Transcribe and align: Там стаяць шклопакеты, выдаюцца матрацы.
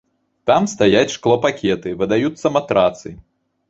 Там 0.51 0.65
стаяць 0.71 1.13
шклопакеты, 1.17 1.95
выдаюцца 2.03 2.57
матрацы. 2.59 3.19